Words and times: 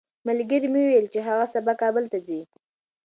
ملګري 0.27 0.67
مې 0.73 0.81
وویل 0.83 1.05
چې 1.13 1.19
هغه 1.27 1.45
سبا 1.53 1.73
کابل 1.81 2.05
ته 2.11 2.17
ځي. 2.27 2.41